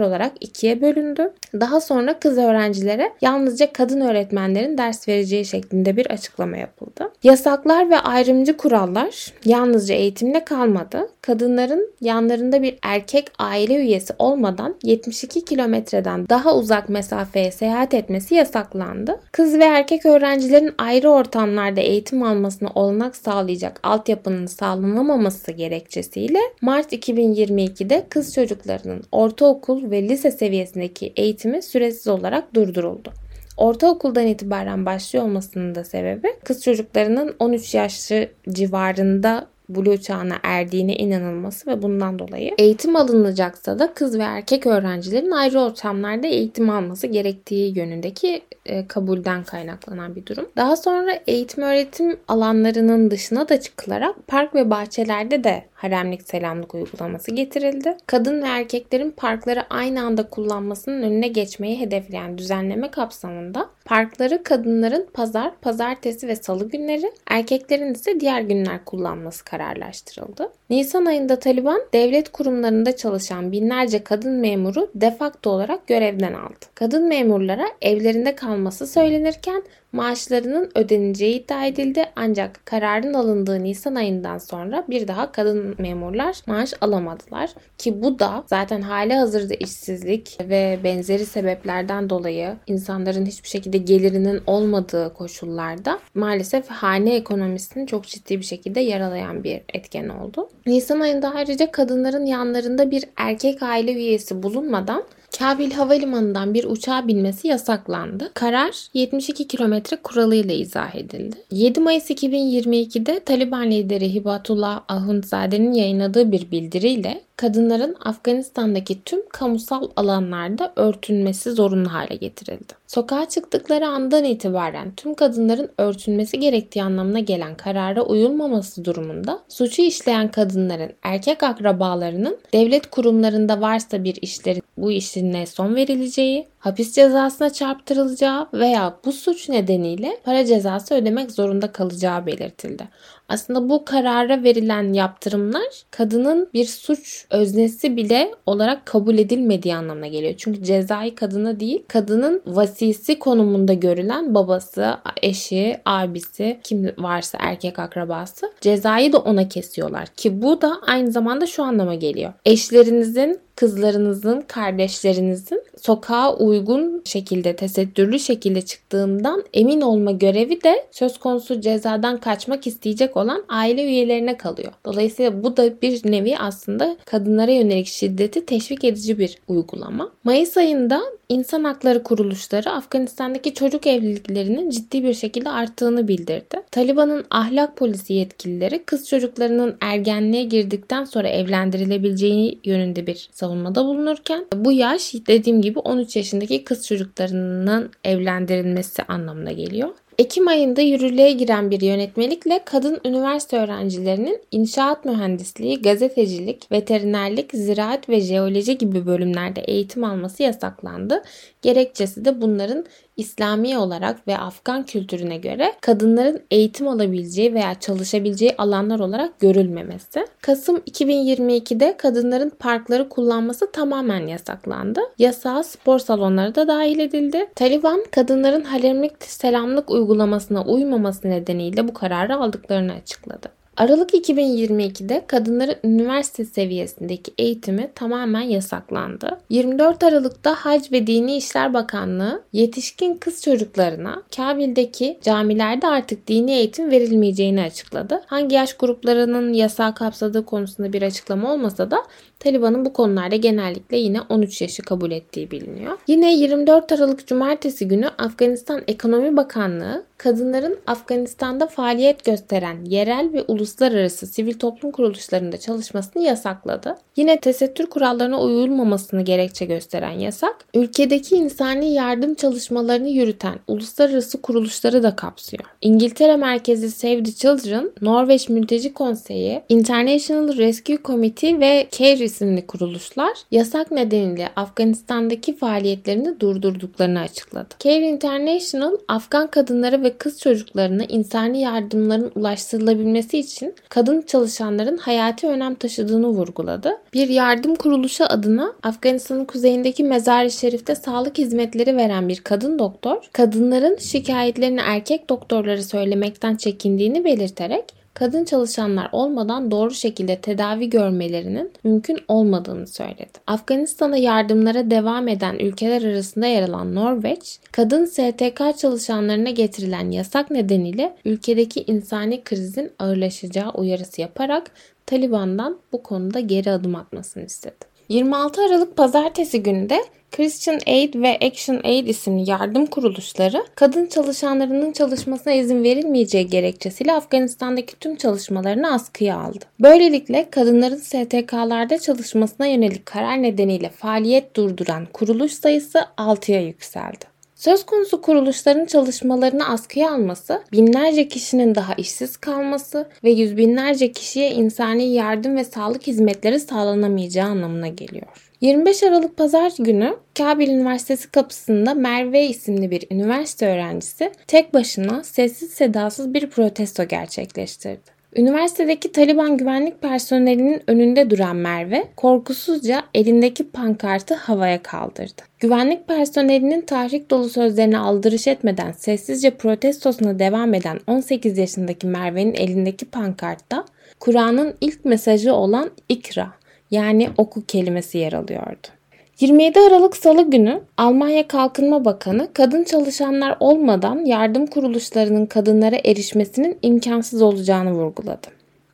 olarak 0.00 0.32
ikiye 0.40 0.82
bölündü. 0.82 1.32
Daha 1.54 1.80
sonra 1.80 2.18
kız 2.18 2.38
öğrencilere 2.38 3.12
yalnızca 3.20 3.72
kadın 3.72 4.00
öğretmenlerin 4.00 4.78
ders 4.78 5.08
vereceği 5.08 5.44
şeklinde 5.44 5.96
bir 5.96 6.10
açıklama 6.20 6.56
yapıldı. 6.56 7.12
Yasaklar 7.22 7.90
ve 7.90 7.98
ayrımcı 7.98 8.56
kurallar 8.56 9.32
yalnızca 9.44 9.94
eğitimle 9.94 10.44
kalmadı. 10.44 11.08
Kadınların 11.22 11.92
yanlarında 12.00 12.62
bir 12.62 12.78
erkek 12.82 13.32
aile 13.38 13.76
üyesi 13.76 14.14
olmadan 14.18 14.74
72 14.82 15.44
kilometreden 15.44 16.28
daha 16.28 16.56
uzak 16.56 16.88
mesafeye 16.88 17.50
seyahat 17.50 17.94
etmesi 17.94 18.34
yasaklandı. 18.34 19.20
Kız 19.32 19.58
ve 19.58 19.64
erkek 19.64 20.06
öğrencilerin 20.06 20.74
ayrı 20.78 21.10
ortamlarda 21.10 21.80
eğitim 21.80 22.22
almasına 22.22 22.68
olanak 22.74 23.16
sağlayacak 23.16 23.80
altyapının 23.82 24.46
sağlanamaması 24.46 25.52
gerekçesiyle 25.52 26.38
Mart 26.60 26.92
2022'de 26.92 28.06
kız 28.08 28.34
çocuklarının 28.34 29.02
ortaokul 29.12 29.90
ve 29.90 30.08
lise 30.08 30.30
seviyesindeki 30.30 31.12
eğitimi 31.16 31.62
süresiz 31.62 32.08
olarak 32.08 32.54
durduruldu. 32.54 33.12
Ortaokuldan 33.60 34.26
itibaren 34.26 34.86
başlıyor 34.86 35.24
olmasının 35.24 35.74
da 35.74 35.84
sebebi 35.84 36.28
kız 36.44 36.64
çocuklarının 36.64 37.36
13 37.38 37.74
yaşı 37.74 38.32
civarında 38.48 39.46
Blue 39.76 40.00
çağına 40.00 40.36
erdiğine 40.42 40.96
inanılması 40.96 41.70
ve 41.70 41.82
bundan 41.82 42.18
dolayı 42.18 42.50
eğitim 42.58 42.96
alınacaksa 42.96 43.78
da 43.78 43.94
kız 43.94 44.18
ve 44.18 44.22
erkek 44.22 44.66
öğrencilerin 44.66 45.30
ayrı 45.30 45.60
ortamlarda 45.60 46.26
eğitim 46.26 46.70
alması 46.70 47.06
gerektiği 47.06 47.78
yönündeki 47.78 48.42
e, 48.66 48.86
kabulden 48.86 49.44
kaynaklanan 49.44 50.16
bir 50.16 50.26
durum. 50.26 50.48
Daha 50.56 50.76
sonra 50.76 51.18
eğitim 51.26 51.64
öğretim 51.64 52.16
alanlarının 52.28 53.10
dışına 53.10 53.48
da 53.48 53.60
çıkılarak 53.60 54.26
park 54.26 54.54
ve 54.54 54.70
bahçelerde 54.70 55.44
de 55.44 55.64
haremlik 55.74 56.22
selamlık 56.22 56.74
uygulaması 56.74 57.30
getirildi. 57.30 57.96
Kadın 58.06 58.42
ve 58.42 58.46
erkeklerin 58.46 59.10
parkları 59.10 59.64
aynı 59.70 60.02
anda 60.02 60.22
kullanmasının 60.22 61.02
önüne 61.02 61.28
geçmeyi 61.28 61.80
hedefleyen 61.80 62.38
düzenleme 62.38 62.90
kapsamında 62.90 63.68
parkları 63.90 64.42
kadınların 64.42 65.06
pazar, 65.12 65.52
pazartesi 65.60 66.28
ve 66.28 66.36
salı 66.36 66.68
günleri, 66.68 67.12
erkeklerin 67.26 67.94
ise 67.94 68.20
diğer 68.20 68.40
günler 68.40 68.84
kullanması 68.84 69.44
kararlaştırıldı. 69.44 70.52
Nisan 70.70 71.06
ayında 71.06 71.38
Taliban 71.38 71.80
devlet 71.92 72.32
kurumlarında 72.32 72.96
çalışan 72.96 73.52
binlerce 73.52 74.04
kadın 74.04 74.32
memuru 74.32 74.90
defakto 74.94 75.50
olarak 75.50 75.86
görevden 75.86 76.32
aldı. 76.32 76.66
Kadın 76.74 77.08
memurlara 77.08 77.66
evlerinde 77.82 78.34
kalması 78.34 78.86
söylenirken 78.86 79.62
maaşlarının 79.92 80.70
ödeneceği 80.74 81.42
iddia 81.42 81.66
edildi 81.66 82.04
ancak 82.16 82.66
kararın 82.66 83.14
alındığı 83.14 83.64
Nisan 83.64 83.94
ayından 83.94 84.38
sonra 84.38 84.84
bir 84.88 85.08
daha 85.08 85.32
kadın 85.32 85.74
memurlar 85.78 86.36
maaş 86.46 86.74
alamadılar 86.80 87.50
ki 87.78 88.02
bu 88.02 88.18
da 88.18 88.44
zaten 88.46 88.82
hali 88.82 89.14
hazırda 89.14 89.54
işsizlik 89.54 90.38
ve 90.40 90.78
benzeri 90.84 91.26
sebeplerden 91.26 92.10
dolayı 92.10 92.56
insanların 92.66 93.26
hiçbir 93.26 93.48
şekilde 93.48 93.78
gelirinin 93.78 94.40
olmadığı 94.46 95.14
koşullarda 95.14 95.98
maalesef 96.14 96.68
hane 96.68 97.16
ekonomisini 97.16 97.86
çok 97.86 98.06
ciddi 98.06 98.38
bir 98.38 98.44
şekilde 98.44 98.80
yaralayan 98.80 99.44
bir 99.44 99.60
etken 99.74 100.08
oldu. 100.08 100.48
Nisan 100.66 101.00
ayında 101.00 101.34
ayrıca 101.34 101.70
kadınların 101.70 102.26
yanlarında 102.26 102.90
bir 102.90 103.04
erkek 103.16 103.62
aile 103.62 103.92
üyesi 103.92 104.42
bulunmadan 104.42 105.04
Kabil 105.38 105.70
Havalimanı'ndan 105.70 106.54
bir 106.54 106.64
uçağa 106.64 107.08
binmesi 107.08 107.48
yasaklandı. 107.48 108.30
Karar 108.34 108.86
72 108.94 109.48
kilometre 109.48 109.96
kuralıyla 109.96 110.54
izah 110.54 110.94
edildi. 110.94 111.36
7 111.50 111.80
Mayıs 111.80 112.10
2022'de 112.10 113.20
Taliban 113.20 113.70
lideri 113.70 114.14
Hibatullah 114.14 114.80
Ahundzade'nin 114.88 115.72
yayınladığı 115.72 116.32
bir 116.32 116.50
bildiriyle 116.50 117.20
kadınların 117.40 117.96
Afganistan'daki 118.04 119.04
tüm 119.04 119.28
kamusal 119.28 119.88
alanlarda 119.96 120.72
örtünmesi 120.76 121.50
zorunlu 121.50 121.92
hale 121.92 122.16
getirildi. 122.16 122.72
Sokağa 122.86 123.28
çıktıkları 123.28 123.86
andan 123.88 124.24
itibaren 124.24 124.94
tüm 124.94 125.14
kadınların 125.14 125.70
örtünmesi 125.78 126.40
gerektiği 126.40 126.82
anlamına 126.82 127.20
gelen 127.20 127.54
karara 127.54 128.02
uyulmaması 128.02 128.84
durumunda 128.84 129.42
suçu 129.48 129.82
işleyen 129.82 130.30
kadınların 130.30 130.92
erkek 131.02 131.42
akrabalarının 131.42 132.38
devlet 132.52 132.90
kurumlarında 132.90 133.60
varsa 133.60 134.04
bir 134.04 134.18
işlerin 134.22 134.62
bu 134.76 134.92
işine 134.92 135.46
son 135.46 135.74
verileceği, 135.74 136.46
hapis 136.60 136.92
cezasına 136.92 137.50
çarptırılacağı 137.50 138.46
veya 138.52 138.96
bu 139.04 139.12
suç 139.12 139.48
nedeniyle 139.48 140.20
para 140.24 140.44
cezası 140.44 140.94
ödemek 140.94 141.30
zorunda 141.30 141.72
kalacağı 141.72 142.26
belirtildi. 142.26 142.88
Aslında 143.28 143.68
bu 143.68 143.84
karara 143.84 144.42
verilen 144.42 144.92
yaptırımlar 144.92 145.84
kadının 145.90 146.48
bir 146.54 146.64
suç 146.64 147.26
öznesi 147.30 147.96
bile 147.96 148.34
olarak 148.46 148.86
kabul 148.86 149.18
edilmediği 149.18 149.74
anlamına 149.74 150.06
geliyor. 150.06 150.34
Çünkü 150.38 150.62
cezayı 150.62 151.14
kadına 151.14 151.60
değil, 151.60 151.82
kadının 151.88 152.42
vasisi 152.46 153.18
konumunda 153.18 153.72
görülen 153.72 154.34
babası, 154.34 154.94
eşi, 155.22 155.80
abisi, 155.84 156.60
kim 156.64 156.94
varsa 156.98 157.38
erkek 157.40 157.78
akrabası 157.78 158.52
cezayı 158.60 159.12
da 159.12 159.18
ona 159.18 159.48
kesiyorlar. 159.48 160.06
Ki 160.06 160.42
bu 160.42 160.62
da 160.62 160.72
aynı 160.86 161.12
zamanda 161.12 161.46
şu 161.46 161.62
anlama 161.62 161.94
geliyor. 161.94 162.32
Eşlerinizin 162.44 163.40
kızlarınızın, 163.60 164.40
kardeşlerinizin 164.40 165.62
sokağa 165.80 166.36
uygun 166.36 167.02
şekilde, 167.04 167.56
tesettürlü 167.56 168.18
şekilde 168.18 168.62
çıktığından 168.62 169.44
emin 169.54 169.80
olma 169.80 170.10
görevi 170.10 170.62
de 170.62 170.86
söz 170.90 171.18
konusu 171.18 171.60
cezadan 171.60 172.20
kaçmak 172.20 172.66
isteyecek 172.66 173.16
olan 173.16 173.44
aile 173.48 173.84
üyelerine 173.84 174.36
kalıyor. 174.36 174.72
Dolayısıyla 174.84 175.42
bu 175.42 175.56
da 175.56 175.82
bir 175.82 176.10
nevi 176.10 176.38
aslında 176.38 176.96
kadınlara 177.04 177.50
yönelik 177.50 177.86
şiddeti 177.86 178.46
teşvik 178.46 178.84
edici 178.84 179.18
bir 179.18 179.38
uygulama. 179.48 180.12
Mayıs 180.24 180.56
ayında 180.56 181.02
İnsan 181.30 181.64
Hakları 181.64 182.02
Kuruluşları 182.02 182.70
Afganistan'daki 182.70 183.54
çocuk 183.54 183.86
evliliklerinin 183.86 184.70
ciddi 184.70 185.04
bir 185.04 185.14
şekilde 185.14 185.50
arttığını 185.50 186.08
bildirdi. 186.08 186.62
Taliban'ın 186.70 187.24
ahlak 187.30 187.76
polisi 187.76 188.12
yetkilileri 188.12 188.84
kız 188.84 189.08
çocuklarının 189.08 189.76
ergenliğe 189.80 190.44
girdikten 190.44 191.04
sonra 191.04 191.28
evlendirilebileceği 191.28 192.58
yönünde 192.64 193.06
bir 193.06 193.28
savunmada 193.50 193.84
bulunurken 193.84 194.44
bu 194.54 194.72
yaş 194.72 195.14
dediğim 195.26 195.62
gibi 195.62 195.78
13 195.78 196.16
yaşındaki 196.16 196.64
kız 196.64 196.86
çocuklarının 196.86 197.90
evlendirilmesi 198.04 199.02
anlamına 199.02 199.52
geliyor. 199.52 199.90
Ekim 200.18 200.48
ayında 200.48 200.80
yürürlüğe 200.80 201.32
giren 201.32 201.70
bir 201.70 201.80
yönetmelikle 201.80 202.60
kadın 202.64 203.00
üniversite 203.04 203.56
öğrencilerinin 203.56 204.38
inşaat 204.50 205.04
mühendisliği, 205.04 205.82
gazetecilik, 205.82 206.72
veterinerlik, 206.72 207.50
ziraat 207.52 208.08
ve 208.08 208.20
jeoloji 208.20 208.78
gibi 208.78 209.06
bölümlerde 209.06 209.60
eğitim 209.60 210.04
alması 210.04 210.42
yasaklandı. 210.42 211.22
Gerekçesi 211.62 212.24
de 212.24 212.40
bunların 212.40 212.84
İslami 213.20 213.78
olarak 213.78 214.28
ve 214.28 214.38
Afgan 214.38 214.84
kültürüne 214.84 215.36
göre 215.36 215.72
kadınların 215.80 216.42
eğitim 216.50 216.88
alabileceği 216.88 217.54
veya 217.54 217.80
çalışabileceği 217.80 218.54
alanlar 218.58 219.00
olarak 219.00 219.40
görülmemesi. 219.40 220.26
Kasım 220.40 220.76
2022'de 220.76 221.96
kadınların 221.96 222.50
parkları 222.50 223.08
kullanması 223.08 223.72
tamamen 223.72 224.26
yasaklandı. 224.26 225.00
Yasağa 225.18 225.62
spor 225.62 225.98
salonları 225.98 226.54
da 226.54 226.68
dahil 226.68 226.98
edildi. 226.98 227.46
Taliban 227.54 228.04
kadınların 228.10 228.64
haremlik 228.64 229.12
selamlık 229.22 229.90
uygulamasına 230.00 230.64
uymaması 230.64 231.30
nedeniyle 231.30 231.88
bu 231.88 231.94
kararı 231.94 232.36
aldıklarını 232.36 232.92
açıkladı. 232.92 233.48
Aralık 233.80 234.14
2022'de 234.14 235.24
kadınların 235.26 235.76
üniversite 235.84 236.44
seviyesindeki 236.44 237.32
eğitimi 237.38 237.90
tamamen 237.94 238.40
yasaklandı. 238.40 239.38
24 239.50 240.02
Aralık'ta 240.02 240.54
Hac 240.54 240.92
ve 240.92 241.06
Dini 241.06 241.36
İşler 241.36 241.74
Bakanlığı 241.74 242.42
yetişkin 242.52 243.14
kız 243.14 243.42
çocuklarına 243.42 244.22
Kabil'deki 244.36 245.18
camilerde 245.22 245.86
artık 245.86 246.26
dini 246.26 246.52
eğitim 246.52 246.90
verilmeyeceğini 246.90 247.62
açıkladı. 247.62 248.22
Hangi 248.26 248.54
yaş 248.54 248.76
gruplarının 248.76 249.52
yasağı 249.52 249.94
kapsadığı 249.94 250.44
konusunda 250.44 250.92
bir 250.92 251.02
açıklama 251.02 251.52
olmasa 251.52 251.90
da 251.90 252.02
Taliban'ın 252.40 252.84
bu 252.84 252.92
konularda 252.92 253.36
genellikle 253.36 253.96
yine 253.96 254.20
13 254.20 254.62
yaşı 254.62 254.82
kabul 254.82 255.10
ettiği 255.10 255.50
biliniyor. 255.50 255.98
Yine 256.06 256.34
24 256.34 256.92
Aralık 256.92 257.26
Cumartesi 257.26 257.88
günü 257.88 258.08
Afganistan 258.18 258.82
Ekonomi 258.88 259.36
Bakanlığı 259.36 260.04
kadınların 260.18 260.78
Afganistan'da 260.86 261.66
faaliyet 261.66 262.24
gösteren 262.24 262.84
yerel 262.84 263.32
ve 263.32 263.42
uluslararası 263.48 264.26
sivil 264.26 264.58
toplum 264.58 264.90
kuruluşlarında 264.90 265.56
çalışmasını 265.56 266.22
yasakladı. 266.22 266.96
Yine 267.16 267.40
tesettür 267.40 267.86
kurallarına 267.86 268.40
uyulmamasını 268.40 269.22
gerekçe 269.22 269.64
gösteren 269.64 270.18
yasak, 270.18 270.56
ülkedeki 270.74 271.36
insani 271.36 271.92
yardım 271.92 272.34
çalışmalarını 272.34 273.08
yürüten 273.08 273.58
uluslararası 273.68 274.42
kuruluşları 274.42 275.02
da 275.02 275.16
kapsıyor. 275.16 275.64
İngiltere 275.80 276.36
merkezi 276.36 276.90
Save 276.90 277.22
the 277.22 277.32
Children, 277.32 277.90
Norveç 278.00 278.48
Mülteci 278.48 278.94
Konseyi, 278.94 279.62
International 279.68 280.56
Rescue 280.56 280.98
Committee 281.04 281.60
ve 281.60 281.88
CARE 281.90 282.29
isimli 282.30 282.66
kuruluşlar 282.66 283.32
yasak 283.50 283.90
nedeniyle 283.90 284.48
Afganistan'daki 284.56 285.56
faaliyetlerini 285.56 286.40
durdurduklarını 286.40 287.20
açıkladı. 287.20 287.74
Care 287.78 288.08
International, 288.08 288.96
Afgan 289.08 289.46
kadınları 289.46 290.02
ve 290.02 290.16
kız 290.18 290.40
çocuklarına 290.40 291.04
insani 291.04 291.60
yardımların 291.60 292.32
ulaştırılabilmesi 292.34 293.38
için 293.38 293.74
kadın 293.88 294.22
çalışanların 294.22 294.96
hayati 294.96 295.46
önem 295.46 295.74
taşıdığını 295.74 296.28
vurguladı. 296.28 296.96
Bir 297.14 297.28
yardım 297.28 297.74
kuruluşu 297.74 298.24
adına 298.24 298.72
Afganistan'ın 298.82 299.44
kuzeyindeki 299.44 300.04
Mezar-ı 300.04 300.50
Şerif'te 300.50 300.94
sağlık 300.94 301.38
hizmetleri 301.38 301.96
veren 301.96 302.28
bir 302.28 302.40
kadın 302.40 302.78
doktor, 302.78 303.16
kadınların 303.32 303.96
şikayetlerini 303.96 304.80
erkek 304.80 305.30
doktorları 305.30 305.82
söylemekten 305.82 306.56
çekindiğini 306.56 307.24
belirterek 307.24 307.99
kadın 308.14 308.44
çalışanlar 308.44 309.08
olmadan 309.12 309.70
doğru 309.70 309.90
şekilde 309.90 310.36
tedavi 310.36 310.90
görmelerinin 310.90 311.72
mümkün 311.84 312.18
olmadığını 312.28 312.86
söyledi. 312.86 313.38
Afganistan'a 313.46 314.16
yardımlara 314.16 314.90
devam 314.90 315.28
eden 315.28 315.58
ülkeler 315.58 316.02
arasında 316.02 316.46
yer 316.46 316.68
alan 316.68 316.94
Norveç, 316.94 317.58
kadın 317.72 318.04
STK 318.04 318.78
çalışanlarına 318.78 319.50
getirilen 319.50 320.10
yasak 320.10 320.50
nedeniyle 320.50 321.16
ülkedeki 321.24 321.82
insani 321.82 322.44
krizin 322.44 322.92
ağırlaşacağı 322.98 323.70
uyarısı 323.70 324.20
yaparak 324.20 324.70
Taliban'dan 325.06 325.78
bu 325.92 326.02
konuda 326.02 326.40
geri 326.40 326.70
adım 326.70 326.94
atmasını 326.94 327.44
istedi. 327.44 327.89
26 328.10 328.62
Aralık 328.62 328.96
pazartesi 328.96 329.62
günü 329.62 329.88
de 329.88 330.04
Christian 330.32 330.80
Aid 330.86 331.14
ve 331.14 331.38
Action 331.42 331.80
Aid 331.84 332.06
isimli 332.06 332.50
yardım 332.50 332.86
kuruluşları 332.86 333.64
kadın 333.74 334.06
çalışanlarının 334.06 334.92
çalışmasına 334.92 335.52
izin 335.52 335.84
verilmeyeceği 335.84 336.46
gerekçesiyle 336.46 337.12
Afganistan'daki 337.12 337.98
tüm 337.98 338.16
çalışmalarını 338.16 338.92
askıya 338.92 339.38
aldı. 339.38 339.64
Böylelikle 339.80 340.50
kadınların 340.50 340.96
STK'larda 340.96 341.98
çalışmasına 341.98 342.66
yönelik 342.66 343.06
karar 343.06 343.42
nedeniyle 343.42 343.88
faaliyet 343.88 344.56
durduran 344.56 345.06
kuruluş 345.12 345.52
sayısı 345.52 345.98
6'ya 346.16 346.62
yükseldi. 346.62 347.29
Söz 347.60 347.86
konusu 347.86 348.20
kuruluşların 348.20 348.84
çalışmalarını 348.84 349.68
askıya 349.68 350.12
alması, 350.12 350.62
binlerce 350.72 351.28
kişinin 351.28 351.74
daha 351.74 351.94
işsiz 351.94 352.36
kalması 352.36 353.08
ve 353.24 353.30
yüz 353.30 353.56
binlerce 353.56 354.12
kişiye 354.12 354.50
insani 354.50 355.12
yardım 355.12 355.56
ve 355.56 355.64
sağlık 355.64 356.06
hizmetleri 356.06 356.60
sağlanamayacağı 356.60 357.48
anlamına 357.48 357.88
geliyor. 357.88 358.50
25 358.60 359.02
Aralık 359.02 359.36
Pazar 359.36 359.72
günü 359.78 360.16
Kabil 360.38 360.68
Üniversitesi 360.68 361.30
kapısında 361.30 361.94
Merve 361.94 362.46
isimli 362.46 362.90
bir 362.90 363.06
üniversite 363.10 363.66
öğrencisi 363.66 364.32
tek 364.46 364.74
başına 364.74 365.24
sessiz 365.24 365.70
sedasız 365.70 366.34
bir 366.34 366.50
protesto 366.50 367.04
gerçekleştirdi. 367.04 368.19
Üniversitedeki 368.36 369.12
Taliban 369.12 369.56
güvenlik 369.56 370.02
personelinin 370.02 370.82
önünde 370.86 371.30
duran 371.30 371.56
Merve 371.56 372.04
korkusuzca 372.16 373.02
elindeki 373.14 373.70
pankartı 373.70 374.34
havaya 374.34 374.82
kaldırdı. 374.82 375.42
Güvenlik 375.58 376.08
personelinin 376.08 376.80
tahrik 376.80 377.30
dolu 377.30 377.48
sözlerine 377.48 377.98
aldırış 377.98 378.46
etmeden 378.46 378.92
sessizce 378.92 379.50
protestosuna 379.50 380.38
devam 380.38 380.74
eden 380.74 381.00
18 381.06 381.58
yaşındaki 381.58 382.06
Merve'nin 382.06 382.54
elindeki 382.54 383.04
pankartta 383.04 383.84
Kur'an'ın 384.20 384.74
ilk 384.80 385.04
mesajı 385.04 385.54
olan 385.54 385.90
ikra 386.08 386.52
yani 386.90 387.30
oku 387.36 387.64
kelimesi 387.66 388.18
yer 388.18 388.32
alıyordu. 388.32 388.99
27 389.40 389.80
Aralık 389.80 390.16
Salı 390.16 390.50
günü 390.50 390.80
Almanya 390.96 391.48
Kalkınma 391.48 392.04
Bakanı 392.04 392.48
kadın 392.52 392.84
çalışanlar 392.84 393.56
olmadan 393.60 394.24
yardım 394.24 394.66
kuruluşlarının 394.66 395.46
kadınlara 395.46 395.96
erişmesinin 396.04 396.78
imkansız 396.82 397.42
olacağını 397.42 397.92
vurguladı. 397.92 398.46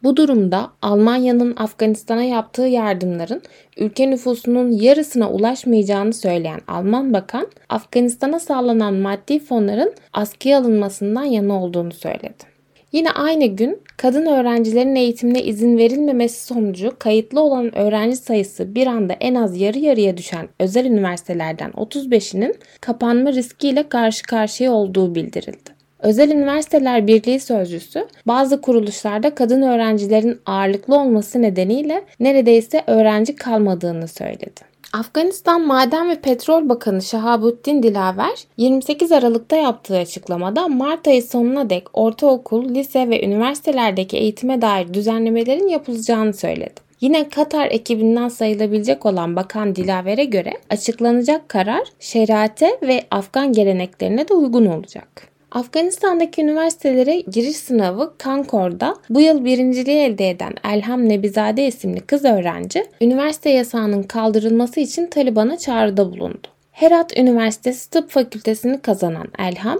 Bu 0.02 0.16
durumda 0.16 0.70
Almanya'nın 0.82 1.56
Afganistan'a 1.56 2.22
yaptığı 2.22 2.62
yardımların 2.66 3.42
ülke 3.76 4.10
nüfusunun 4.10 4.70
yarısına 4.70 5.30
ulaşmayacağını 5.30 6.12
söyleyen 6.12 6.60
Alman 6.68 7.12
bakan, 7.12 7.46
Afganistan'a 7.68 8.40
sağlanan 8.40 8.94
maddi 8.94 9.38
fonların 9.38 9.94
askıya 10.12 10.58
alınmasından 10.58 11.24
yana 11.24 11.62
olduğunu 11.62 11.92
söyledi. 11.92 12.55
Yine 12.96 13.10
aynı 13.10 13.46
gün 13.46 13.82
kadın 13.96 14.26
öğrencilerin 14.26 14.94
eğitimine 14.94 15.42
izin 15.42 15.78
verilmemesi 15.78 16.46
sonucu 16.46 16.92
kayıtlı 16.98 17.40
olan 17.40 17.78
öğrenci 17.78 18.16
sayısı 18.16 18.74
bir 18.74 18.86
anda 18.86 19.12
en 19.12 19.34
az 19.34 19.60
yarı 19.60 19.78
yarıya 19.78 20.16
düşen 20.16 20.48
özel 20.60 20.84
üniversitelerden 20.84 21.70
35'inin 21.70 22.54
kapanma 22.80 23.32
riskiyle 23.32 23.88
karşı 23.88 24.22
karşıya 24.22 24.72
olduğu 24.72 25.14
bildirildi. 25.14 25.76
Özel 25.98 26.30
Üniversiteler 26.30 27.06
Birliği 27.06 27.40
sözcüsü 27.40 28.06
bazı 28.26 28.60
kuruluşlarda 28.60 29.34
kadın 29.34 29.62
öğrencilerin 29.62 30.40
ağırlıklı 30.46 30.96
olması 31.00 31.42
nedeniyle 31.42 32.04
neredeyse 32.20 32.84
öğrenci 32.86 33.36
kalmadığını 33.36 34.08
söyledi. 34.08 34.60
Afganistan 34.92 35.66
Maden 35.66 36.10
ve 36.10 36.20
Petrol 36.20 36.68
Bakanı 36.68 37.02
Şahabuddin 37.02 37.82
Dilaver 37.82 38.44
28 38.56 39.12
Aralık'ta 39.12 39.56
yaptığı 39.56 39.96
açıklamada 39.96 40.68
Mart 40.68 41.08
ayı 41.08 41.22
sonuna 41.22 41.70
dek 41.70 41.86
ortaokul, 41.92 42.74
lise 42.74 43.08
ve 43.08 43.24
üniversitelerdeki 43.24 44.16
eğitime 44.16 44.62
dair 44.62 44.94
düzenlemelerin 44.94 45.68
yapılacağını 45.68 46.34
söyledi. 46.34 46.86
Yine 47.00 47.28
Katar 47.28 47.66
ekibinden 47.70 48.28
sayılabilecek 48.28 49.06
olan 49.06 49.36
Bakan 49.36 49.76
Dilaver'e 49.76 50.24
göre 50.24 50.52
açıklanacak 50.70 51.48
karar 51.48 51.88
şeriate 52.00 52.78
ve 52.82 53.04
Afgan 53.10 53.52
geleneklerine 53.52 54.28
de 54.28 54.34
uygun 54.34 54.66
olacak. 54.66 55.35
Afganistan'daki 55.56 56.42
üniversitelere 56.42 57.20
giriş 57.20 57.56
sınavı 57.56 58.14
Concord'da 58.22 58.96
bu 59.10 59.20
yıl 59.20 59.44
birinciliği 59.44 59.96
elde 59.96 60.30
eden 60.30 60.54
Elham 60.64 61.08
Nebizade 61.08 61.66
isimli 61.66 62.00
kız 62.00 62.24
öğrenci, 62.24 62.84
üniversite 63.00 63.50
yasağının 63.50 64.02
kaldırılması 64.02 64.80
için 64.80 65.06
Taliban'a 65.06 65.58
çağrıda 65.58 66.12
bulundu. 66.12 66.48
Herat 66.72 67.18
Üniversitesi 67.18 67.90
Tıp 67.90 68.10
Fakültesini 68.10 68.80
kazanan 68.80 69.28
Elham, 69.38 69.78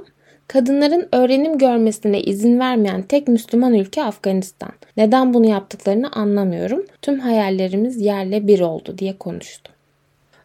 kadınların 0.49 1.09
öğrenim 1.13 1.59
görmesine 1.59 2.21
izin 2.21 2.61
vermeyen 2.61 3.03
tek 3.03 3.29
Müslüman 3.29 3.75
ülke 3.75 4.03
Afganistan. 4.05 4.73
Neden 4.97 5.35
bunu 5.35 5.47
yaptıklarını 5.47 6.13
anlamıyorum. 6.13 6.87
Tüm 7.03 7.19
hayallerimiz 7.19 8.01
yerle 8.01 8.47
bir 8.47 8.61
oldu 8.61 8.99
diye 8.99 9.19
konuştu. 9.19 9.76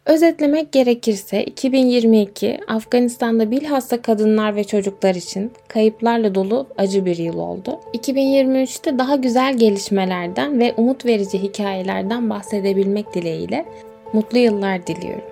Özetlemek 0.06 0.72
gerekirse 0.72 1.44
2022 1.44 2.60
Afganistan'da 2.68 3.50
bilhassa 3.50 4.02
kadınlar 4.02 4.56
ve 4.56 4.64
çocuklar 4.64 5.14
için 5.14 5.52
kayıplarla 5.68 6.34
dolu 6.34 6.66
acı 6.78 7.06
bir 7.06 7.16
yıl 7.16 7.38
oldu. 7.38 7.80
2023'te 7.94 8.98
daha 8.98 9.16
güzel 9.16 9.58
gelişmelerden 9.58 10.60
ve 10.60 10.74
umut 10.76 11.06
verici 11.06 11.42
hikayelerden 11.42 12.30
bahsedebilmek 12.30 13.14
dileğiyle 13.14 13.64
mutlu 14.12 14.38
yıllar 14.38 14.86
diliyorum. 14.86 15.31